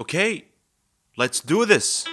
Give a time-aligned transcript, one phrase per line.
[0.00, 0.44] Okay,
[1.16, 2.04] let's do this.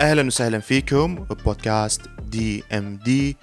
[0.00, 3.36] أهلا وسهلا فيكم ببودكاست DMD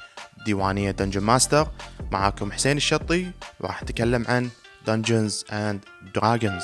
[0.45, 1.68] ديوانية Dungeon Master
[2.11, 4.50] معاكم حسين الشطي راح أتكلم عن
[4.86, 6.63] Dungeons and Dragons.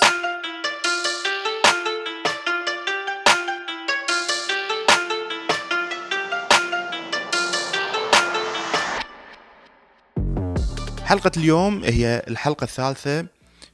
[11.03, 13.27] حلقة اليوم هي الحلقة الثالثة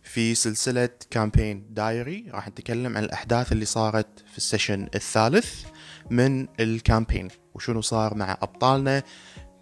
[0.03, 5.65] في سلسلة campaign diary راح نتكلم عن الأحداث اللي صارت في ال session الثالث
[6.09, 9.03] من ال campaign وشنو صار مع أبطالنا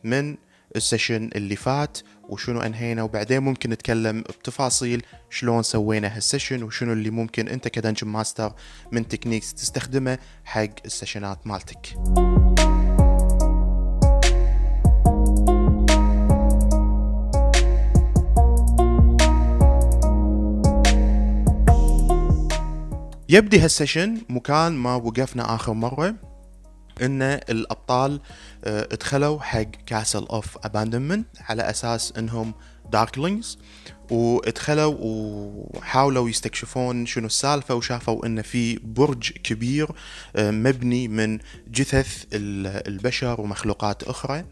[0.03, 0.37] من
[0.75, 1.97] ال session اللي فات
[2.31, 7.72] وشنو انهينا وبعدين ممكن نتكلم بتفاصيل شلون سوينا هال session وشنو اللي ممكن انت ك
[7.72, 8.53] Dungeon Master
[8.91, 11.95] من techniques تستخدمه حق ال sessionات مالتك.
[23.29, 26.30] يبدي هال session مكان ما وقفنا آخر مرة.
[27.01, 28.19] إن الأبطال
[28.63, 32.53] آه دخلوا حق Castle of Abandonment على أساس إنهم
[32.91, 33.57] darklings
[34.11, 39.87] ودخلوا وحاولوا يستكشفون شنو السالفة وشافوا إن في برج كبير
[40.35, 44.45] آه مبني من جثث البشر ومخلوقات أخرى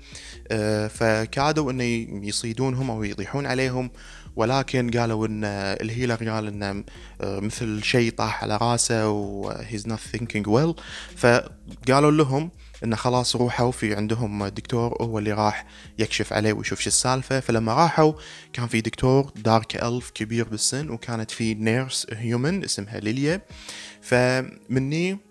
[0.52, 1.81] آه فكادوا إن
[2.23, 3.91] يصيدونهم أو يطيحون عليهم
[4.35, 5.44] ولكن قالوا إن
[5.81, 6.83] ال healer قال انه
[7.22, 10.81] مثل شيء طاح على رأسه و he's not thinking well.
[11.16, 12.52] فقالوا لهم
[12.83, 15.66] انه خلاص روحوا في عندهم دكتور هو اللي راح
[16.00, 17.39] يكشف عليه ويشوف شو السالفة.
[17.39, 18.13] فلما راحوا
[18.53, 23.41] كان في دكتور dark elf كبير بالسن وكانت في nurse human اسمها ليليا.
[24.02, 25.28] فمني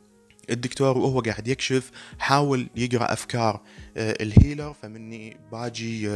[0.51, 3.61] الدكتور وهو قاعد يكشف حاول يقرأ أفكار
[3.97, 6.09] ال healer فمني باجي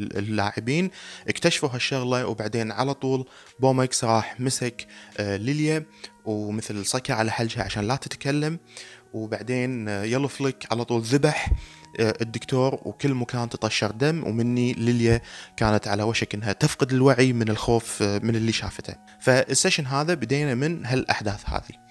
[0.00, 0.90] اللاعبين
[1.28, 3.28] اكتشفوا هالشغلة وبعدين على طول
[3.60, 4.86] بومكس راح مسك
[5.20, 5.84] ليليا
[6.24, 8.58] ومثل صك على حلجها عشان لا تتكلم.
[9.12, 11.52] وبعدين يلو فليك على طول ذبح
[12.00, 15.20] الدكتور وكل مكان تطشر دم ومني ليليا
[15.56, 18.94] كانت على وشك إنها تفقد الوعي من الخوف من اللي شافته.
[19.20, 21.84] فال session هذا بدينا من هالأحداث هذه.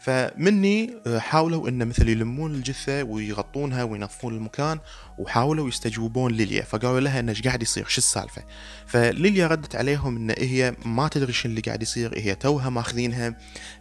[0.00, 4.78] فمني حاولوا انه مثل يلمون الجثة ويغطونها وينظفون المكان
[5.18, 6.62] وحاولوا يستجوبون ليليا.
[6.62, 8.42] فقالوا لها انه إيش قاعد يصير شو السالفة؟
[8.86, 13.36] فليليا ردت عليهم إن هي ما تدري شو اللي قاعد يصير هي توها ماخذينها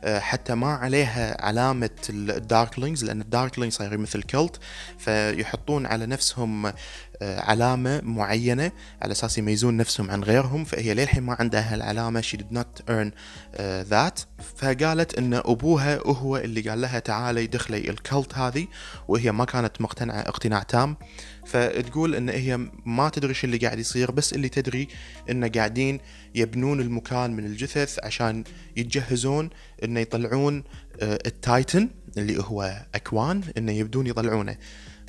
[0.06, 4.60] حتى ما عليها علامة ال Darklings لأن ال Darklings صايرين مثل cult
[4.98, 6.74] فيحطون على نفسهم
[7.22, 8.72] علامة معينة
[9.02, 13.12] على أساس يميزون نفسهم عن غيرهم فهي للحين ما عندها هالعلامة she did not earn
[13.12, 13.60] uh,
[13.92, 14.26] that.
[14.56, 18.68] فقالت أن أبوها هو اللي قال لها تعالي دخلي ال cult هذه
[19.08, 20.98] وهي ما كانت مقتنعة اقتناع تام.
[21.46, 24.88] فتقول إن هي ما تدري شو اللي قاعد يصير بس اللي تدري
[25.30, 26.00] انه قاعدين
[26.36, 28.44] يبنون المكان من الجثث عشان
[28.78, 29.50] يتجهزون
[29.84, 30.64] إنه يطلعون
[31.02, 34.58] ال titan اللي هو أكوان إنه يبدون يطلعونه.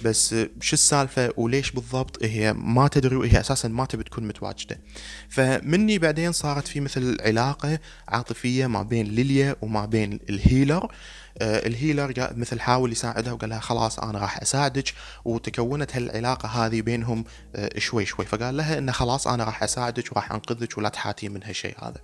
[0.03, 4.81] بس شو السالفة وليش بالضبط هي ما تدري وهي أساسا ما تبي تكون متواجدة.
[5.29, 7.79] فمني بعدين صارت في مثل علاقة
[8.09, 10.93] عاطفية ما بين ليليا وما بين ال healer.
[11.39, 14.95] آه ال healer مثل حاول يساعدها وقال لها خلاص أنا راح أساعدك.
[15.25, 17.25] وتكونت هالعلاقة هذه بينهم
[17.57, 18.27] آه شوي شوي.
[18.27, 22.01] فقال لها إنه خلاص أنا راح أساعدك وراح أنقذك ولا تحاتي من هالشيء هذا.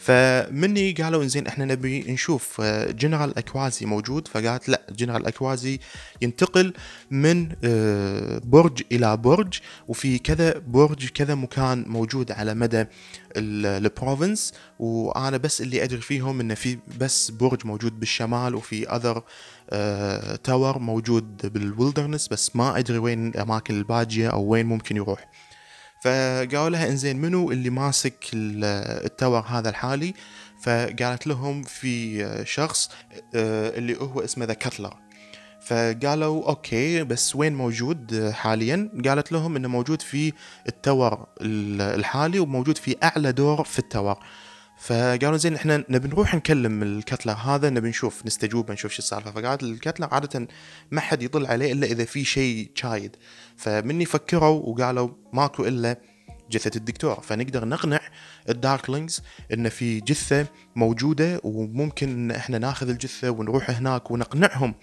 [0.00, 4.28] فمني قالوا إنزين إحنا نبي نشوف جنرال أكوازي موجود.
[4.28, 5.80] فقالت لا جنرال أكوازي
[6.22, 6.72] ينتقل
[7.10, 7.48] من
[8.44, 12.84] برج إلى برج وفي كذا برج كذا مكان موجود على مدى
[13.36, 19.22] ال province وأنا بس اللي أدري فيهم انه في بس برج موجود بالشمال وفي other
[20.36, 25.28] tower موجود بال wilderness بس ما أدري وين الأماكن الباجية أو وين ممكن يروح.
[26.00, 30.14] فقالوا لها إنزين منو اللي ماسك ال tower هذا الحالي؟
[30.62, 32.90] فقالت لهم في شخص
[33.34, 34.94] اللي هو اسمه the Cutler.
[35.66, 40.32] فقالوا أوكي بس وين موجود حاليا؟ قالت لهم إنه موجود في
[40.68, 44.18] ال tower الحالي وموجود في أعلى دور في ال tower.
[44.80, 49.30] فقالوا زين إحنا نبي نروح نكلم ال Cutler هذا نبي نشوف نستجوب نشوف شو السالفة.
[49.30, 50.48] فقالت ال Cutler عادة
[50.90, 53.16] ما حد يطل عليه إلا إذا في شيء شايد.
[53.56, 55.96] فمني فكروا وقالوا ماكو إلا
[56.50, 57.20] جثة الدكتور.
[57.20, 58.00] فنقدر نقنع
[58.48, 59.22] ال Darklings
[59.52, 60.46] إن في جثة
[60.76, 64.74] موجودة وممكن إن إحنا ناخذ الجثة ونروح هناك ونقنعهم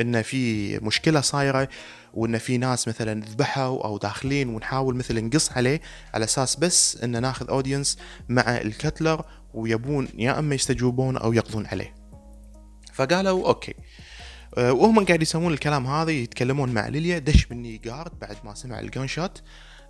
[0.00, 1.68] إن في مشكلة صايرة
[2.14, 5.80] وإن في ناس مثلا ذبحوا أو داخلين ونحاول مثل نقص عليه
[6.14, 7.98] على أساس بس إن ناخذ audience
[8.28, 9.24] مع ال Cutler
[9.54, 11.94] ويبون يا أما يستجوبون أو يقضون عليه.
[12.92, 13.74] فقالوا أوكي.
[14.58, 18.80] أه، وهم قاعد يسوون الكلام هذا يتكلمون مع ليليا دش مني guard بعد ما سمع
[18.80, 19.42] ال gunshot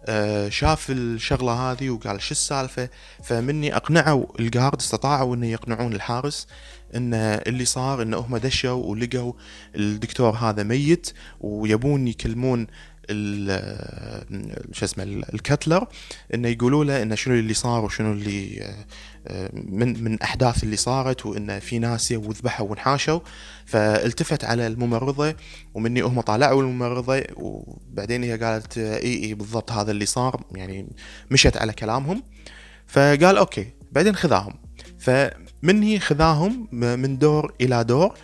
[0.07, 2.89] أه، شاف الشغلة هذه وقال شو السالفة؟
[3.23, 6.47] فمني أقنعوا ال guard استطاعوا إنه يقنعون الحارس
[6.95, 9.33] إن اللي صار إن هم دشوا ولقوا
[9.77, 12.67] الدكتور هذا ميت ويبون يكلمون
[14.73, 15.87] شو اسمه ال Cutler
[16.35, 18.75] إنه يقولوا له إنه شنو اللي صار وشنو اللي
[19.55, 23.21] من من أحداث اللي صارت وان في ناس وذبحوا وانحاشوا.
[23.67, 25.35] فالتفت على الممرضة
[25.75, 30.45] ومني هم طالعوا الممرضة وبعدين هي قالت إي إي بالضبط هذا اللي صار.
[30.55, 30.87] يعني
[31.31, 32.23] مشت على كلامهم.
[32.87, 33.67] فقال أوكي.
[33.93, 34.55] بعدين خذاهم.
[34.99, 38.19] فمني خذاهم من دور إلى دور آه،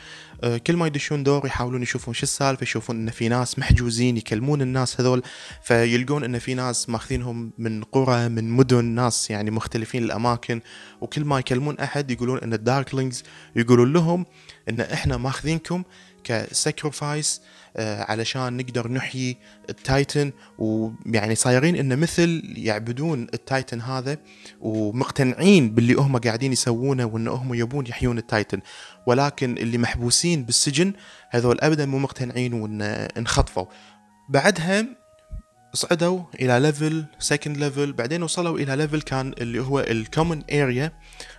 [0.67, 5.01] كل ما يدشون دور يحاولون يشوفون شو السالفة يشوفون إن في ناس محجوزين يكلمون الناس
[5.01, 5.23] هذول
[5.63, 10.61] فيلقون إن في ناس ماخذينهم من قرى من مدن ناس يعني مختلفين الأماكن.
[11.01, 13.23] وكل ما يكلمون أحد يقولون إن ال Darklings
[13.57, 14.27] يقولون لهم
[14.69, 15.83] إن إحنا ماخذينكم
[16.25, 19.37] ك sacrifice آه، علشان نقدر نحيي
[19.71, 20.32] ال titan.
[20.58, 24.19] ويعني صايرين إنه مثل يعبدون ال titan هذا
[24.61, 28.61] ومقتنعين باللي هم قاعدين يسوونه وإن هم يبون يحيون ال titan.
[29.06, 30.93] ولكن اللي محبوسين بالسجن
[31.31, 32.82] هذول ابدا مو مقتنعين وإن
[33.19, 33.67] انخطفوا.
[34.28, 34.87] بعدها
[35.75, 40.93] صعدوا إلى level second level بعدين وصلوا إلى level كان اللي هو ال common area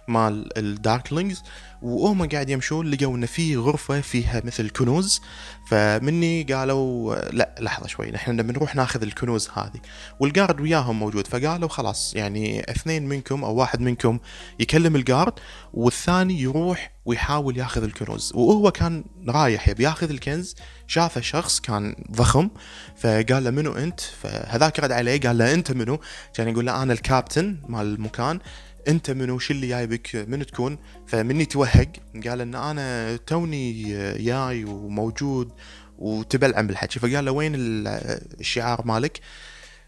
[0.08, 1.44] مال ال Darklings
[1.82, 5.22] وهم قاعد يمشون لقوا إن في غرفة فيها مثل كنوز.
[5.68, 9.80] فمني قالوا لا لحظة شوي نحن بنروح ناخذ الكنوز هذه.
[10.20, 14.20] والجارد وياهم موجود فقالوا خلاص يعني اثنين منكم أو واحد منكم
[14.60, 15.34] يكلم الجارد
[15.74, 18.32] والثاني يروح ويحاول ياخذ الكنوز.
[18.36, 20.56] وهو كان رايح يبي ياخذ الكنز
[20.88, 22.50] شافه شخص كان ضخم
[22.98, 26.00] فقال له منو أنت؟ فهذاك رد عليه قال له أنت منو؟
[26.34, 28.40] كان يقول له أنا الكابتن مال المكان.
[28.88, 31.92] أنت منو؟ شو اللي جايبك؟ من تكون؟ فمني توهق.
[32.28, 33.84] قال إن أنا توني
[34.24, 35.52] جاي وموجود
[35.98, 39.20] وتبلعن بالحكي فقال له وين الشعار مالك؟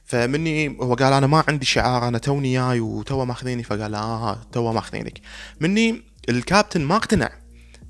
[0.05, 3.63] فمني هو قال أنا ما عندي شعار أنا توني جاي وتوا ماخذيني.
[3.63, 5.19] فقال آه توا ماخذينك.
[5.59, 7.29] مني الكابتن ما اقتنع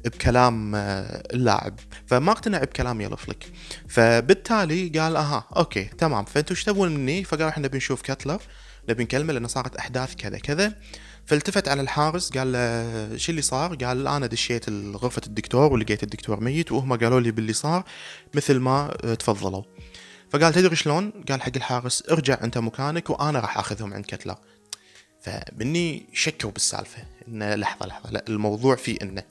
[0.05, 1.79] بكلام آه، اللاعب.
[2.07, 3.45] فما اقتنع بكلام يلفلك
[3.87, 6.25] فبالتالي قال أها أوكي تمام.
[6.25, 8.41] فأنتوا إيش تبون مني؟ فقال إحنا بنشوف Cutler
[8.89, 10.75] نبي نكلمه لأنه صارت أحداث كذا كذا
[11.25, 16.39] فالتفت على الحارس قال له شو اللي صار؟ قال أنا دشيت غرفة الدكتور ولقيت الدكتور
[16.39, 17.83] ميت وهم قالوا لي باللي صار
[18.33, 18.87] مثل ما
[19.19, 19.63] تفضلوا.
[20.29, 24.35] فقال تدري شلون؟ قال حق الحارس ارجع أنت مكانك وأنا راح آخذهم عند كتلر.
[25.21, 29.23] فمني شكوا بالسالفة انه لحظة لحظة لا الموضوع فيه إنه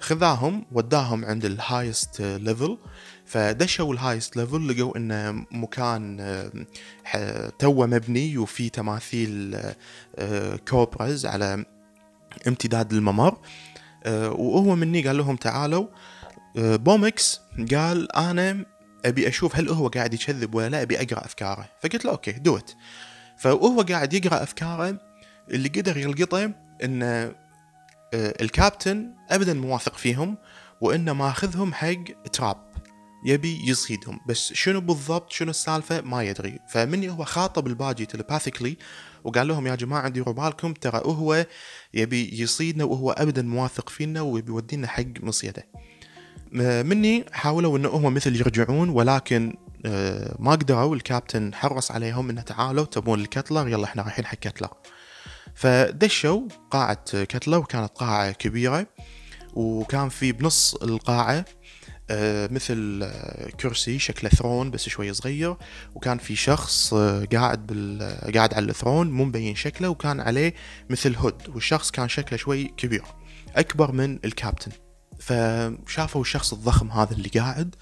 [0.00, 2.78] خذاهم وداهم عند ال highest level
[3.26, 6.20] فدشوا ال highest level لقوا انه مكان
[7.14, 9.56] آه، توه مبني وفي تماثيل
[10.16, 11.64] آه، cobras على
[12.48, 13.38] امتداد الممر.
[14.04, 15.86] آه، وهو مني قال لهم تعالوا.
[16.58, 17.40] بومكس
[17.72, 18.64] قال أنا
[19.04, 21.68] أبي أشوف هل هو قاعد يكذب ولا لا أبي أقرأ أفكاره.
[21.82, 22.76] فقلت له okay do it
[23.38, 24.98] فهو قاعد يقرأ أفكاره
[25.50, 26.52] اللي قدر يلقطه
[26.84, 27.32] إن
[28.14, 30.36] الكابتن ابدا مو واثق فيهم
[30.80, 32.65] وإنه ماخذهم حق trap.
[33.24, 36.58] يبي يصيدهم بس شنو بالضبط؟ شنو السالفة؟ ما يدري.
[36.68, 38.76] فمني هو خاطب الباجي telepathically
[39.24, 41.46] وقال لهم يا جماعة ديروا بالكم ترى هو
[41.94, 45.66] يبي يصيدنا وهو أبدا مواثق فينا ويبي يودينا حق مصيده.
[46.82, 49.54] مني حاولوا إنه هم مثل يرجعون ولكن
[49.86, 50.94] آه، ما قدروا.
[50.94, 54.70] الكابتن حرص عليهم إنه تعالوا تبون الكتلر يلا إحنا رايحين حق كتلر
[55.54, 58.86] فدشوا قاعة كتلر وكانت قاعة كبيرة
[59.54, 61.44] وكان في بنص القاعة
[62.50, 65.56] مثل آه، كرسي شكله ثرون بس شوي صغير
[65.94, 67.98] وكان في شخص آه، قاعد بال
[68.34, 70.54] قاعد على ال throne مو مبين شكله وكان عليه
[70.90, 73.02] مثل hood والشخص كان شكله شوي كبير
[73.56, 74.72] أكبر من الكابتن.
[75.18, 77.74] فشافوا الشخص الضخم هذا اللي قاعد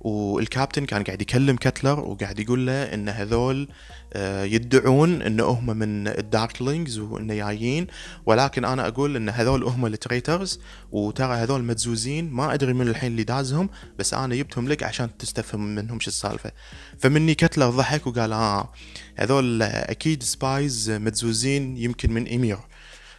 [0.00, 3.68] والكابتن كان قاعد يكلم كتلر وقاعد يقول له إن هذول
[4.12, 7.86] آه، يدعون إن هم من ال Darklings وان جايين.
[8.26, 10.60] ولكن أنا أقول إن هذول هم ال traitors
[10.92, 12.30] وترى هذول مدزوزين.
[12.30, 16.52] ما أدري من الحين اللي دازهم بس أنا جبتهم لك عشان تستفهم منهم شو السالفة.
[16.98, 18.72] فمني كتلر ضحك وقال آه
[19.16, 22.58] هذول أكيد spies مدزوزين يمكن من إمير.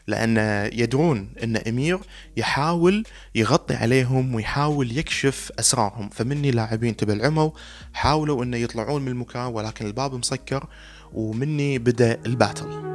[0.07, 0.37] لأن
[0.73, 1.99] يدرون أن أمير
[2.37, 3.03] يحاول
[3.35, 6.09] يغطي عليهم ويحاول يكشف أسرارهم.
[6.09, 7.53] فمني لاعبين تبع العمو
[7.93, 10.67] حاولوا أن يطلعون من المكان ولكن الباب مسكر
[11.13, 12.91] ومني بدأ ال battle.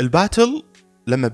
[0.00, 0.62] ال battle
[1.06, 1.30] لما آه،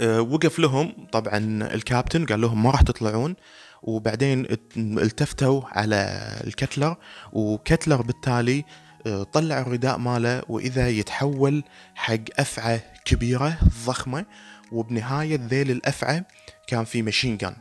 [0.00, 1.06] وقف لهم.
[1.12, 1.38] طبعا
[1.74, 3.34] الكابتن قال لهم ما راح تطلعون.
[3.82, 4.46] وبعدين
[4.76, 6.96] التفتوا على الكتلر.
[7.32, 8.64] وكتلر بالتالي
[9.06, 10.42] آه، طلع الرداء ماله.
[10.48, 14.26] وإذا يتحول حق أفعى كبيرة ضخمة.
[14.72, 16.24] وبنهاية ذيل الأفعى
[16.66, 17.56] كان في machine gun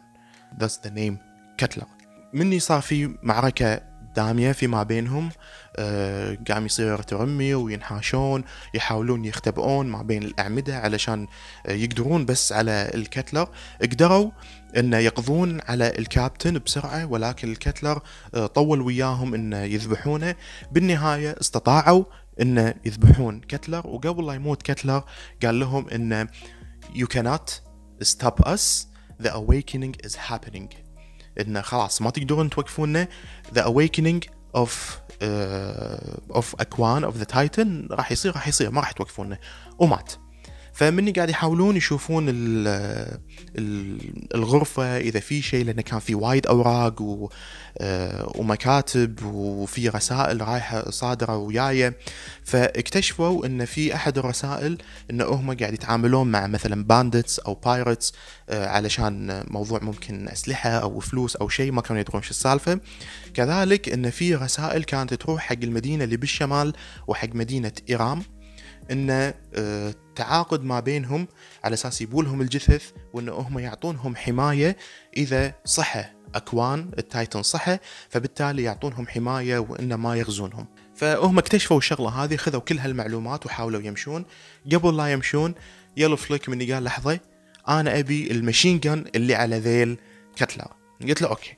[0.59, 1.17] that's the name
[1.57, 1.85] كتلر.
[2.33, 5.29] مني صار في معركة داميه فيما بينهم.
[5.75, 11.27] آه قام يصير ترمي وينحاشون يحاولون يختبئون ما بين الأعمدة علشان
[11.65, 13.47] آه يقدرون بس على الكتلر
[13.81, 14.31] قدروا
[14.77, 18.01] إنه يقضون على الكابتن بسرعة ولكن الكتلر
[18.35, 20.35] آه طول وياهم إنه يذبحونه.
[20.71, 22.03] بالنهاية استطاعوا
[22.41, 25.03] إنه يذبحون كتلر وقبل لا يموت كتلر
[25.43, 26.27] قال لهم إنه
[26.93, 27.61] you cannot
[28.03, 28.87] stop us.
[29.19, 30.90] The awakening is happening.
[31.39, 33.07] انه خلاص ما تقدرون توقفونا
[33.53, 34.99] the awakening of
[36.35, 39.37] of أكوان of the titan راح يصير راح يصير ما راح توقفونا.
[39.79, 40.13] ومات.
[40.73, 42.67] فمني قاعد يحاولون يشوفون ال
[43.57, 43.97] ال
[44.35, 47.29] الغرفة إذا في شيء لأنه كان في وايد أوراق و
[47.77, 51.97] آه، ومكاتب وفي رسائل رايحة صادرة وياية
[52.43, 54.77] فاكتشفوا أن في أحد الرسائل
[55.11, 58.13] أن هم قاعد يتعاملون مع مثلا bandits أو pirates
[58.49, 62.79] آه، علشان موضوع ممكن أسلحة أو فلوس أو شيء ما كانوا يدرون شو السالفة.
[63.33, 66.73] كذلك أن في رسائل كانت تروح حق المدينة اللي بالشمال
[67.07, 68.23] وحق مدينة إيرام
[68.91, 71.27] انه آه، تعاقد ما بينهم
[71.63, 74.77] على أساس يبولهم الجثث وانه هم يعطونهم حماية
[75.17, 76.05] إذا صحى
[76.35, 77.77] أكوان التايتن صحى
[78.09, 80.65] فبالتالي يعطونهم حماية وإنه ما يغزونهم.
[80.95, 84.25] فهم اكتشفوا الشغلة هذه خذوا كل هالمعلومات وحاولوا يمشون.
[84.71, 85.55] قبل لا يمشون
[85.97, 87.19] يلو فليك مني قال لحظة
[87.67, 89.97] أنا أبي ال machine gun اللي على ذيل
[90.35, 90.67] كتلر
[91.01, 91.57] قلت له okay.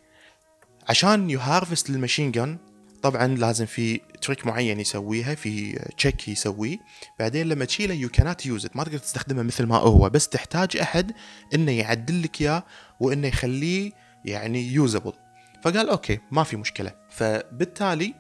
[0.90, 2.58] عشان ي harvest ال machine gun
[3.04, 6.78] طبعا لازم في trick معين يسويها في check يسويه.
[7.20, 11.12] بعدين لما تشيله يو كانت يوز ما تقدر تستخدمه مثل ما هو بس تحتاج أحد
[11.54, 12.64] إنه يعدل لك إياه
[13.00, 13.92] وإنه يخليه
[14.26, 15.14] يعني usable
[15.64, 16.92] فقال okay ما في مشكلة.
[17.10, 18.14] فبالتالي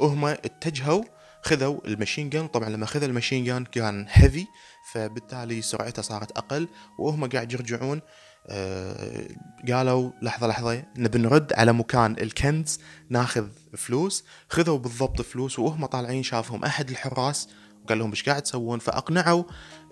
[0.00, 1.04] هم اتجهوا
[1.42, 4.46] خذوا المشين جان طبعا لما خذ المشين جان كان هيفي
[4.92, 6.68] فبالتالي سرعته صارت أقل
[6.98, 8.00] وهم قاعد يرجعون.
[8.48, 9.28] آه
[9.68, 14.24] قالوا لحظة لحظة نبي نرد على مكان الكنز ناخذ فلوس.
[14.48, 16.64] خذوا بالضبط فلوس وهم طالعين شافهم.
[16.64, 17.48] أحد الحراس
[17.84, 19.44] وقال لهم إيش قاعد تسوون؟ فأقنعوا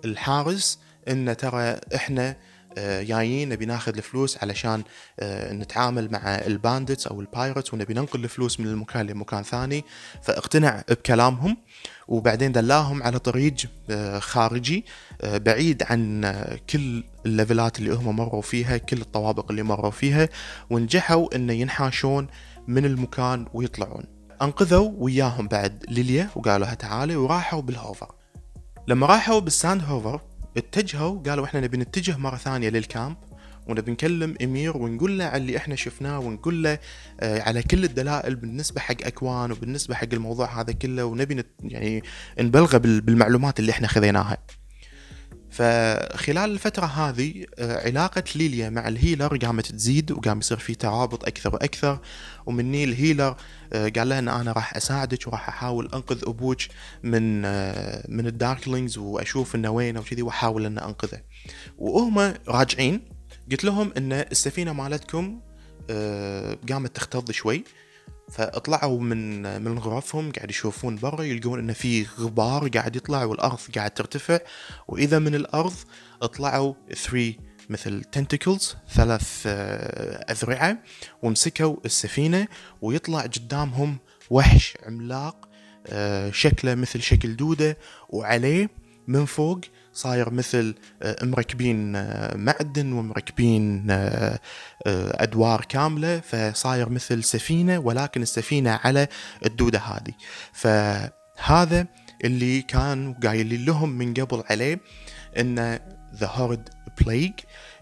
[0.05, 2.37] الحارس إن ترى إحنا
[2.77, 4.83] جايين نبي ناخذ الفلوس علشان
[5.19, 9.85] آه، نتعامل مع ال bandits أو ال pirates ونبي ننقل الفلوس من المكان لمكان ثاني.
[10.21, 11.57] فاقتنع بكلامهم
[12.07, 13.53] وبعدين دلاهم على طريق
[13.89, 14.85] آه، خارجي
[15.23, 16.33] بعيد عن
[16.69, 20.29] كل الليفلات اللي هم مروا فيها كل الطوابق اللي مروا فيها
[20.69, 22.27] ونجحوا انه ينحاشون
[22.67, 24.03] من المكان ويطلعون.
[24.41, 28.11] أنقذوا وياهم بعد ليليا وقالوا تعالي وراحوا بال hover.
[28.87, 30.21] لما راحوا بال sand hover
[30.57, 33.17] اتجهوا قالوا إحنا نبي نتجه مرة ثانية لل camp
[33.67, 36.79] ونبي نكلم إمير ونقول له على اللي إحنا شفناه ونقول له
[37.19, 42.03] آه على كل الدلائل بالنسبة حق أكوان وبالنسبة حق الموضوع هذا كله ونبي نت يعني
[42.39, 44.37] نبلغه بالمعلومات اللي إحنا خذيناها.
[45.49, 51.25] فخلال الفترة هذه آه، علاقة ليليا مع ال healer قامت تزيد وقام يصير في ترابط
[51.25, 51.99] أكثر وأكثر.
[52.45, 53.35] ومني ال healer
[53.73, 56.57] آه، قال لها أن أنا راح أساعدك وراح أحاول أنقذ أبوك
[57.03, 61.21] من آه، من ال Darklings وأشوف إنه وينه وكذي وأحاول إن أنقذه.
[61.77, 63.01] وهم راجعين
[63.51, 65.39] قلت لهم إن السفينة مالتكم
[66.69, 67.63] قامت تختض شوي.
[68.29, 73.91] فاطلعوا من من غرفهم قاعد يشوفون برا يلقون انه في غبار قاعد يطلع والأرض قاعد
[73.91, 74.39] ترتفع.
[74.87, 75.73] وإذا من الأرض
[76.21, 80.77] طلعوا three مثل tentacles ثلاث آه، أذرعة
[81.23, 82.47] ومسكوا السفينة
[82.81, 83.97] ويطلع قدامهم
[84.29, 85.49] وحش عملاق
[85.87, 87.77] آه، شكله مثل شكل دودة
[88.09, 88.69] وعليه
[89.07, 89.59] من فوق
[89.99, 94.39] صاير مثل آه، مركبين آه، معدن ومركبين آه،
[94.85, 99.07] أدوار كاملة فصاير مثل سفينة ولكن السفينة على
[99.45, 100.13] الدودة هذه.
[100.53, 101.87] فهذا
[102.23, 104.79] اللي كان قايلين لهم من قبل عليه
[105.39, 105.79] ان
[106.15, 106.69] the هورد
[107.01, 107.33] بليج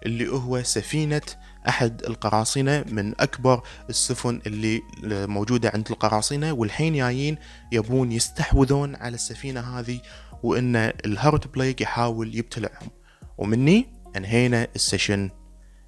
[0.06, 1.22] اللي هو سفينة
[1.68, 7.38] أحد القراصنة من أكبر السفن اللي موجودة عند القراصنة والحين جايين
[7.72, 10.00] يبون يستحوذون على السفينة هذه
[10.44, 12.90] وإن الهارت بليك يحاول يبتلعهم.
[13.38, 15.30] ومني انهينا ال session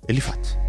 [0.09, 0.68] اللي فات.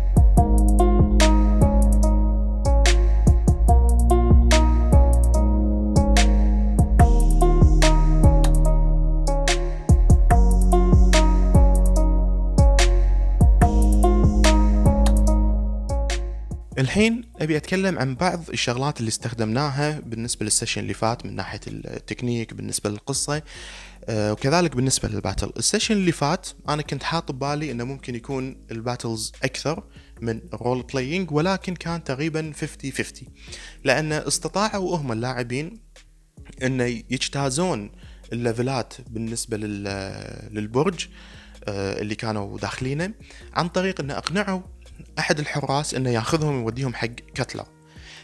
[16.80, 21.60] الحين أبي أتكلم عن بعض الشغلات اللي استخدمناها بالنسبة لل session اللي فات من ناحية
[21.66, 23.42] التكنيك بالنسبة للقصة
[24.04, 25.52] آه، وكذلك بالنسبة لل battle.
[25.56, 29.84] ال session اللي فات أنا كنت حاط ببالي إنه ممكن يكون ال battles أكثر
[30.20, 33.28] من role playing ولكن كان تقريبا 50 50
[33.84, 35.80] لأن استطاعوا هم اللاعبين
[36.62, 37.92] إنه يجتازون
[38.32, 41.08] الليفلات بالنسبة للبرج
[41.64, 43.14] آه، اللي كانوا داخلينه
[43.54, 44.60] عن طريق إنه أقنعوا
[45.18, 47.66] أحد الحراس إنه ياخذهم ويوديهم حق كتلر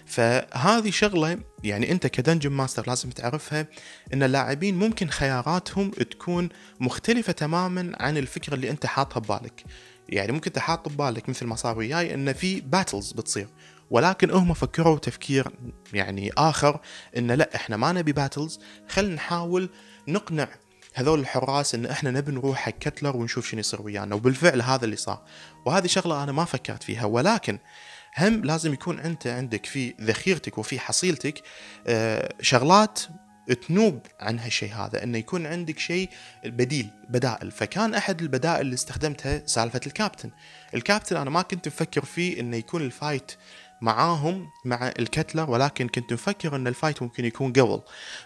[0.06, 3.66] فهذه شغلة يعني أنت ك dungeon master لازم تعرفها
[4.14, 6.48] إن اللاعبين ممكن خياراتهم تكون
[6.80, 9.64] مختلفة تماما عن الفكرة اللي أنت حاطها ببالك.
[10.08, 13.48] يعني ممكن أنت حاط ببالك مثل ما صار وياي إن في battles بتصير
[13.90, 15.48] ولكن هم فكروا تفكير
[15.92, 16.80] يعني آخر
[17.16, 19.70] إن لا إحنا ما نبي battles خلينا نحاول
[20.08, 20.48] نقنع
[20.98, 24.14] هذول الحراس إن إحنا نبي نروح حق كتلر ونشوف شنو يصير ويانا.
[24.14, 25.22] وبالفعل هذا اللي صار.
[25.66, 27.04] وهذه شغلة أنا ما فكرت فيها.
[27.04, 27.58] ولكن
[28.18, 31.42] هم لازم يكون أنت عندك في ذخيرتك وفي حصيلتك
[31.86, 33.00] آه، شغلات
[33.68, 35.02] تنوب عن هالشيء هذا.
[35.02, 36.10] إنه يكون عندك شيء
[36.44, 37.50] بديل بدائل.
[37.50, 40.30] فكان أحد البدائل اللي استخدمتها سالفة الكابتن.
[40.74, 43.32] الكابتن أنا ما كنت مفكر فيه إنه يكون ال fight
[43.82, 47.80] معاهم مع الكتلر ولكن كنت مفكر إن ال fight ممكن يكون قبل.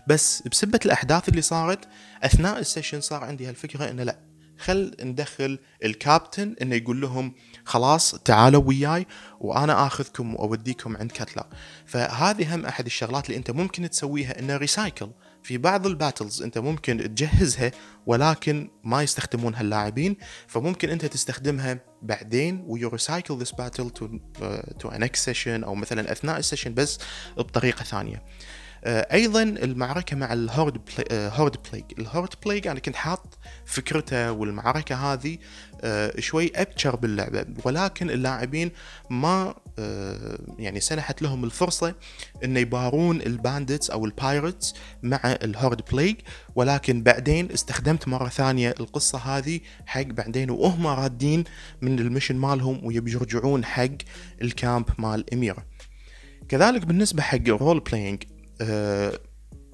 [0.07, 1.88] بس بسبة الأحداث اللي صارت
[2.23, 4.30] أثناء ال session صار عندي هالفكرة إنه لا
[4.61, 9.07] خل ندخل الكابتن إنه يقول لهم خلاص تعالوا وياي
[9.40, 11.47] وأنا آخذكم وأوديكم عند كتلر
[11.87, 15.11] فهذه هم أحد الشغلات اللي أنت ممكن تسويها إنه recycle
[15.42, 17.70] في بعض ال battles أنت ممكن تجهزها
[18.06, 20.16] ولكن ما يستخدمونها اللاعبين
[20.47, 24.19] فممكن أنت تستخدمها بعدين و you recycle this battle to
[24.79, 26.99] to in session أو مثلا أثناء ال session بس
[27.37, 28.23] بطريقة ثانية.
[28.85, 30.79] أيضا المعركة مع الهورد
[31.13, 35.39] هورد بليج الهورد بليج أنا كنت حاط فكرته والمعركة هذه
[35.83, 38.71] آه، شوي ابتشر باللعبة ولكن اللاعبين
[39.11, 41.95] ما آه، يعني سنحت لهم الفرصة
[42.45, 46.17] إن يبارون الباندتس أو البايرتس مع الهورد بليج
[46.55, 51.45] ولكن بعدين استخدمت مرة ثانية القصة هذه حق بعدين وهم رادين
[51.83, 53.89] من المشن مالهم ويبي يرجعون حق
[54.43, 55.67] ال camp مال اميره
[56.49, 58.23] كذلك بالنسبة حق role playing
[58.61, 59.20] أه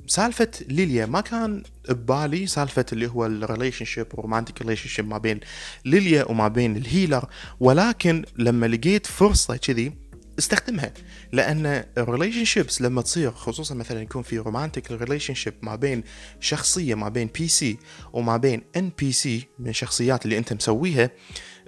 [0.09, 5.41] سالفة ليليا ما كان ببالي سالفة اللي هو ال relationship romantic relationship ما بين
[5.85, 7.29] ليليا وما بين ال healer
[7.61, 9.93] ولكن لما لقيت فرصة كذي
[10.39, 10.93] استخدمها.
[11.33, 16.03] لأن ال relationships لما تصير خصوصا مثلا يكون في romantic relationship ما بين
[16.41, 17.79] شخصية ما بين PC
[18.13, 21.11] وما بين NPC من الشخصيات اللي أنت مسويها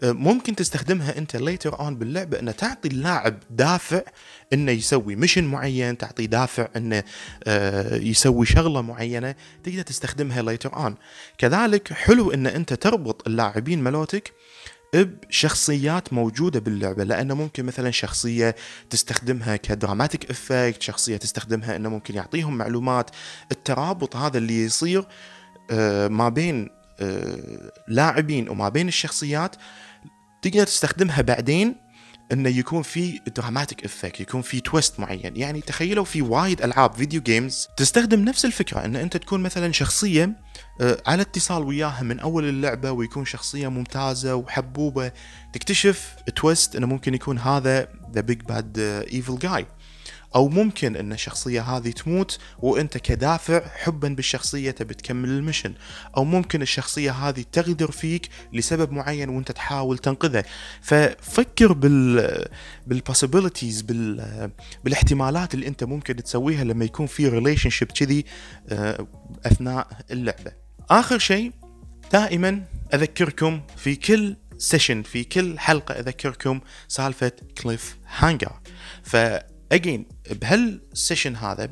[0.03, 4.03] ممكن تستخدمها أنت later on باللعبة انه تعطي اللاعب دافع
[4.53, 7.05] إنه يسوي mission معين تعطيه دافع إنه
[7.45, 9.35] آه، يسوي شغلة معينة
[9.65, 10.95] تقدر تستخدمها later on
[11.39, 14.33] كذلك حلو إن أنت تربط اللاعبين ملوتك
[14.95, 18.57] بشخصيات موجودة باللعبة لأنه ممكن مثلا شخصية
[18.91, 23.11] تستخدمها ك dramatic effect شخصية تستخدمها أنه ممكن يعطيهم معلومات.
[23.53, 25.05] الترابط هذا اللي يصير
[25.71, 26.69] آه، ما بين
[27.01, 29.57] آه، لاعبين وما بين الشخصيات
[30.43, 31.89] تقدر تستخدمها بعدين
[32.33, 35.37] انه يكون في dramatic effect يكون في twist معين.
[35.37, 40.37] يعني تخيلوا في وايد ألعاب video games تستخدم نفس الفكرة إن أنت تكون مثلا شخصيه
[40.81, 45.13] آه، على اتصال وياها من أول اللعبة ويكون شخصية ممتازة وحبوبة
[45.53, 48.79] تكتشف twist إنه ممكن يكون هذا the big bad
[49.13, 49.67] evil guy
[50.35, 55.75] أو ممكن أن الشخصية هذه تموت وأنت كدافع حبا بالشخصية تبي تكمل ال mission.
[56.17, 60.45] أو ممكن الشخصية هذه تغدر فيك لسبب معين وأنت تحاول تنقذه
[60.81, 62.49] ففكر بال
[62.87, 64.51] بال possibilities بال
[64.85, 68.25] بالاحتمالات اللي أنت ممكن تسويها لما يكون في relationship كذي
[68.69, 69.07] آه،
[69.47, 70.53] أثناء اللعبة.
[70.91, 71.53] آخر شيء
[72.13, 72.63] دائما
[72.95, 77.33] أذكركم في كل session في كل حلقة أذكركم سالفة
[77.63, 78.61] cliffhanger
[79.03, 79.17] ف
[79.73, 81.71] again بهال session هذا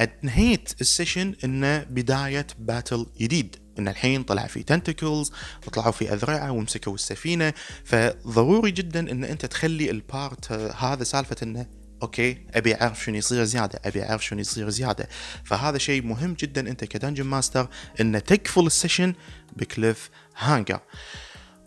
[0.00, 3.56] انهيت ال session إنه بداية battle جديد.
[3.78, 5.32] إن الحين طلع في tentacles
[5.66, 7.52] وطلعوا في أذرعة ومسكوا السفينة.
[7.84, 11.66] فضروري جدا إن أنت تخلي ال part هذا سالفة إنه
[12.02, 15.08] okay أبي أعرف شنو يصير زيادة أبي أعرف شنو يصير زيادة.
[15.44, 17.68] فهذا شيء مهم جدا أنت ك dungeon master
[18.00, 19.14] إن تقفل ال session ب
[19.56, 20.80] cliffhanger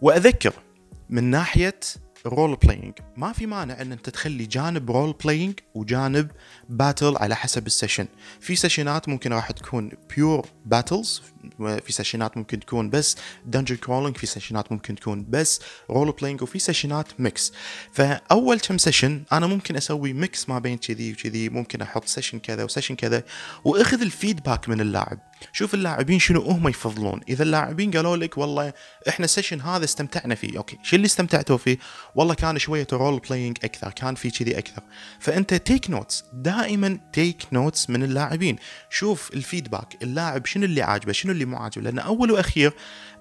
[0.01, 0.53] وأذكر
[1.09, 1.79] من ناحية
[2.25, 6.31] role playing ما في مانع إن أنت تخلي جانب role playing وجانب
[6.69, 8.07] battle على حسب ال session.
[8.39, 11.21] في session ات ممكن راح تكون pure battles
[11.59, 13.17] في session ات ممكن تكون بس.
[13.45, 15.61] dungeon crawling في session ات ممكن تكون بس.
[15.89, 17.53] role playing وفي session ات mix
[17.91, 21.49] فأول كم session أنا ممكن أسوي mix ما بين كذي وكذي.
[21.49, 23.23] ممكن أحط session كذا و session كذا.
[23.63, 25.19] وأخذ ال feedback من اللاعب.
[25.53, 27.21] شوف اللاعبين شنو هم يفضلون.
[27.29, 28.73] إذا اللاعبين قالوا لك والله
[29.09, 30.57] إحنا ال session هذا استمتعنا فيه.
[30.57, 30.77] okay.
[30.83, 31.77] شو اللي استمتعتوا فيه؟
[32.15, 33.91] والله كان شوية role playing أكثر.
[33.91, 34.81] كان في كذي أكثر.
[35.19, 38.55] فأنت take notes دائما take notes من اللاعبين.
[38.89, 41.83] شوف ال feedback اللاعب شنو اللي عاجبه؟ شنو اللي مو عاجبه.
[41.83, 42.73] لأن أول وأخير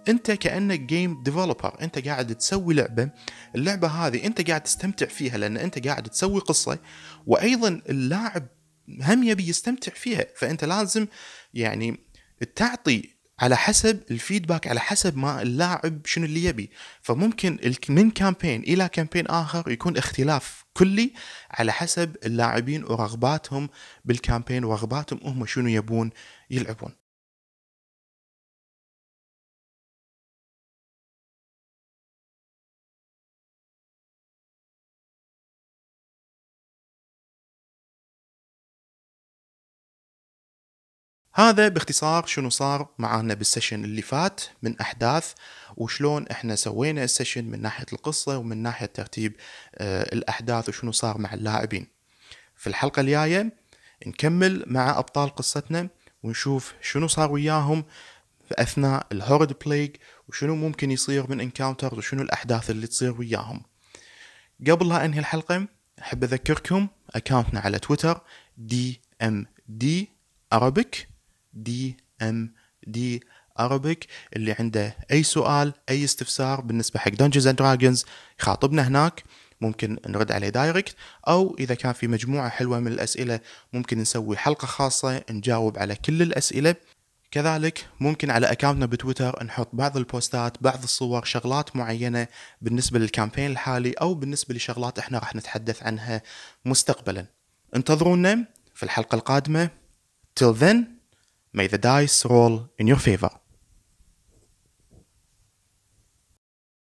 [0.09, 3.11] أنت كأنك game developer أنت قاعد تسوي لعبة
[3.55, 6.79] اللعبة هذه أنت قاعد تستمتع فيها لأن أنت قاعد تسوي قصة
[7.27, 8.46] وأيضا اللاعب
[8.88, 10.24] هم يبي يستمتع فيها.
[10.37, 11.07] فأنت لازم
[11.55, 11.98] يعني
[12.57, 16.70] تعطي على حسب ال feedback على حسب ما اللاعب شنو اللي يبي.
[17.03, 21.12] فممكن من campaign إلى campaign آخر يكون اختلاف كلي
[21.50, 23.68] على حسب اللاعبين ورغباتهم
[24.05, 26.11] بال campaign ورغباتهم هم شنو يبون
[26.50, 27.04] يلعبون.
[41.37, 45.33] هذا باختصار شنو صار معانا بال session اللي فات من أحداث
[45.77, 49.37] وشلون إحنا سوينا ال session من ناحية القصة ومن ناحية ترتيب
[49.75, 51.87] آه الأحداث وشنو صار مع اللاعبين.
[52.57, 53.53] في الحلقة الجاية
[54.07, 55.88] نكمل مع أبطال قصتنا
[56.23, 57.85] ونشوف شنو صار وياهم
[58.49, 59.97] في اثناء ال horde pillage
[60.29, 63.62] وشنو ممكن يصير من encounters وشنو الأحداث اللي تصير وياهم.
[64.70, 65.66] قبل لا أنهي الحلقة
[66.03, 68.20] أحب أذكركم account نا على تويتر
[68.57, 70.14] DMD
[70.55, 71.13] Arabic.
[71.55, 73.20] DMD
[73.61, 78.05] Arabic اللي عنده أي سؤال أي استفسار بالنسبة حق Dungeons and Dragons
[78.40, 79.23] يخاطبنا هناك.
[79.61, 80.97] ممكن نرد عليه direct
[81.29, 83.40] أو إذا كان في مجموعة حلوة من الأسئلة
[83.73, 86.75] ممكن نسوي حلقة خاصة نجاوب على كل الأسئلة.
[87.31, 92.27] كذلك ممكن على account نا بتويتر نحط بعض البوستات بعض الصور شغلات معينة
[92.61, 96.23] بالنسبة لل campaign الحالي أو بالنسبة لشغلات إحنا راح نتحدث عنها
[96.64, 97.27] مستقبلا.
[97.77, 99.71] انتظرونا في الحلقة القادمة.
[100.40, 100.93] Till then.
[101.57, 103.31] May the dice roll in your favor.